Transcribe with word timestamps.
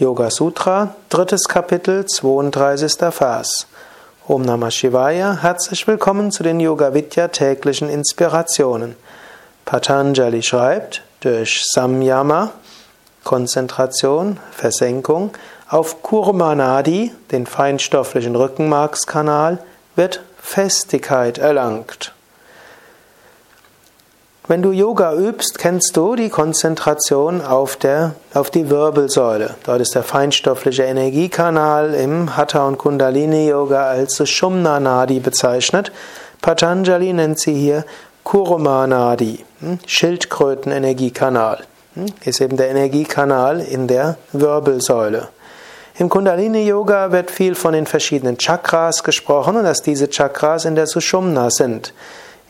Yoga 0.00 0.30
Sutra, 0.30 0.94
drittes 1.08 1.48
Kapitel, 1.48 2.06
32. 2.06 3.12
Vers. 3.12 3.66
Om 4.28 4.42
Namah 4.42 4.70
Shivaya, 4.70 5.38
herzlich 5.42 5.88
willkommen 5.88 6.30
zu 6.30 6.44
den 6.44 6.60
Yoga 6.60 6.94
Vidya 6.94 7.26
täglichen 7.26 7.90
Inspirationen. 7.90 8.94
Patanjali 9.64 10.44
schreibt, 10.44 11.02
durch 11.18 11.64
Samyama, 11.74 12.52
Konzentration, 13.24 14.38
Versenkung, 14.52 15.32
auf 15.68 16.00
Kurmanadi, 16.00 17.10
den 17.32 17.46
feinstofflichen 17.46 18.36
Rückenmarkskanal, 18.36 19.58
wird 19.96 20.22
Festigkeit 20.40 21.38
erlangt. 21.38 22.14
Wenn 24.50 24.62
du 24.62 24.72
Yoga 24.72 25.12
übst, 25.12 25.58
kennst 25.58 25.94
du 25.94 26.16
die 26.16 26.30
Konzentration 26.30 27.42
auf, 27.42 27.76
der, 27.76 28.14
auf 28.32 28.48
die 28.48 28.70
Wirbelsäule. 28.70 29.56
Dort 29.64 29.82
ist 29.82 29.94
der 29.94 30.02
feinstoffliche 30.02 30.84
Energiekanal 30.84 31.92
im 31.92 32.34
Hatha 32.34 32.66
und 32.66 32.78
Kundalini 32.78 33.50
Yoga 33.50 33.90
als 33.90 34.16
Sushumna 34.16 34.80
Nadi 34.80 35.20
bezeichnet. 35.20 35.92
Patanjali 36.40 37.12
nennt 37.12 37.38
sie 37.38 37.52
hier 37.52 37.84
Kurma 38.24 38.86
Nadi, 38.86 39.44
hm? 39.60 39.80
Schildkrötenenergiekanal. 39.86 41.64
Hm? 41.92 42.06
Ist 42.24 42.40
eben 42.40 42.56
der 42.56 42.70
Energiekanal 42.70 43.60
in 43.60 43.86
der 43.86 44.16
Wirbelsäule. 44.32 45.28
Im 45.98 46.08
Kundalini 46.08 46.66
Yoga 46.66 47.12
wird 47.12 47.30
viel 47.30 47.54
von 47.54 47.74
den 47.74 47.84
verschiedenen 47.84 48.38
Chakras 48.38 49.04
gesprochen 49.04 49.56
und 49.56 49.64
dass 49.64 49.82
diese 49.82 50.08
Chakras 50.08 50.64
in 50.64 50.74
der 50.74 50.86
Sushumna 50.86 51.50
sind. 51.50 51.92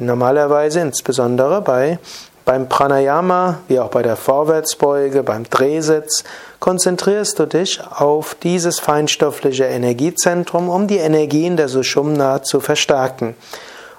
Normalerweise, 0.00 0.80
insbesondere 0.80 1.60
bei, 1.60 1.98
beim 2.46 2.70
Pranayama, 2.70 3.58
wie 3.68 3.78
auch 3.78 3.90
bei 3.90 4.02
der 4.02 4.16
Vorwärtsbeuge, 4.16 5.22
beim 5.22 5.44
Drehsitz, 5.44 6.24
konzentrierst 6.58 7.38
du 7.38 7.46
dich 7.46 7.82
auf 7.84 8.34
dieses 8.34 8.80
feinstoffliche 8.80 9.64
Energiezentrum, 9.64 10.70
um 10.70 10.86
die 10.86 10.96
Energien 10.96 11.58
der 11.58 11.68
Sushumna 11.68 12.42
zu 12.42 12.60
verstärken, 12.60 13.34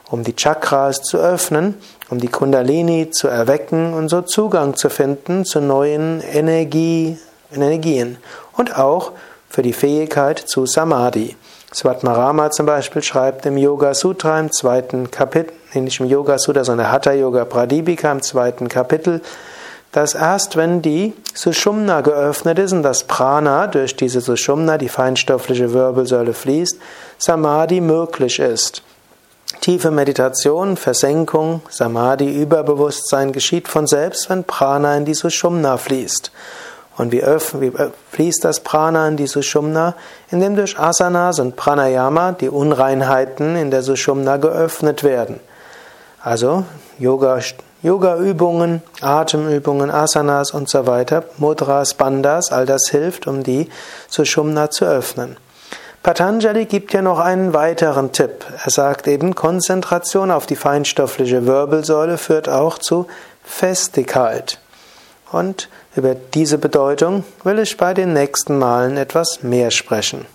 um 0.09 0.23
die 0.23 0.35
Chakras 0.35 1.03
zu 1.03 1.17
öffnen, 1.17 1.75
um 2.09 2.19
die 2.19 2.29
Kundalini 2.29 3.11
zu 3.11 3.27
erwecken 3.27 3.93
und 3.93 4.09
so 4.09 4.23
Zugang 4.23 4.75
zu 4.75 4.89
finden 4.89 5.45
zu 5.45 5.61
neuen 5.61 6.21
Energie, 6.21 7.19
Energien 7.53 8.17
und 8.57 8.75
auch 8.75 9.11
für 9.51 9.61
die 9.61 9.73
Fähigkeit 9.73 10.39
zu 10.39 10.65
Samadhi. 10.65 11.35
Svatmarama 11.73 12.51
zum 12.51 12.65
Beispiel 12.65 13.03
schreibt 13.03 13.45
im 13.45 13.57
Yoga 13.57 13.93
Sutra 13.93 14.39
im 14.39 14.51
zweiten 14.51 15.11
Kapitel, 15.11 15.53
nicht 15.73 15.99
im 15.99 16.07
Yoga 16.07 16.37
Sutra, 16.37 16.63
sondern 16.63 16.91
Hatha 16.91 17.11
Yoga 17.11 17.43
Pradipika 17.45 18.11
im 18.11 18.21
zweiten 18.21 18.69
Kapitel, 18.69 19.21
dass 19.91 20.15
erst 20.15 20.55
wenn 20.55 20.81
die 20.81 21.13
Sushumna 21.33 21.99
geöffnet 21.99 22.59
ist 22.59 22.71
und 22.71 22.83
das 22.83 23.03
Prana 23.03 23.67
durch 23.67 23.95
diese 23.95 24.21
Sushumna, 24.21 24.77
die 24.77 24.87
feinstoffliche 24.87 25.73
Wirbelsäule 25.73 26.33
fließt, 26.33 26.77
Samadhi 27.17 27.81
möglich 27.81 28.39
ist. 28.39 28.83
Tiefe 29.59 29.91
Meditation, 29.91 30.77
Versenkung, 30.77 31.61
Samadhi, 31.69 32.41
Überbewusstsein 32.41 33.33
geschieht 33.33 33.67
von 33.67 33.85
selbst, 33.85 34.29
wenn 34.29 34.45
Prana 34.45 34.95
in 34.95 35.03
die 35.03 35.13
Sushumna 35.13 35.75
fließt. 35.75 36.31
Und 36.97 37.11
wie, 37.11 37.21
wie 37.21 37.71
fließt 38.11 38.43
das 38.43 38.59
Prana 38.59 39.07
in 39.07 39.17
die 39.17 39.27
Sushumna? 39.27 39.95
Indem 40.29 40.55
durch 40.55 40.77
Asanas 40.77 41.39
und 41.39 41.55
Pranayama 41.55 42.33
die 42.33 42.49
Unreinheiten 42.49 43.55
in 43.55 43.71
der 43.71 43.81
Sushumna 43.81 44.37
geöffnet 44.37 45.03
werden. 45.03 45.39
Also 46.21 46.65
Yoga, 46.99 47.39
Yoga-Übungen, 47.81 48.83
Atemübungen, 49.01 49.89
Asanas 49.89 50.51
und 50.51 50.69
so 50.69 50.85
weiter, 50.85 51.23
Mudras, 51.37 51.95
Bandhas, 51.95 52.51
all 52.51 52.67
das 52.67 52.89
hilft, 52.89 53.25
um 53.25 53.41
die 53.41 53.69
Sushumna 54.07 54.69
zu 54.69 54.85
öffnen. 54.85 55.37
Patanjali 56.03 56.65
gibt 56.65 56.93
ja 56.93 57.01
noch 57.01 57.19
einen 57.19 57.53
weiteren 57.53 58.11
Tipp. 58.11 58.45
Er 58.63 58.71
sagt 58.71 59.07
eben, 59.07 59.35
Konzentration 59.35 60.31
auf 60.31 60.45
die 60.45 60.55
feinstoffliche 60.55 61.45
Wirbelsäule 61.45 62.17
führt 62.17 62.49
auch 62.49 62.77
zu 62.79 63.07
Festigkeit. 63.43 64.59
Und 65.31 65.69
über 65.95 66.15
diese 66.15 66.57
Bedeutung 66.57 67.23
will 67.43 67.59
ich 67.59 67.77
bei 67.77 67.93
den 67.93 68.13
nächsten 68.13 68.57
Malen 68.57 68.97
etwas 68.97 69.43
mehr 69.43 69.71
sprechen. 69.71 70.25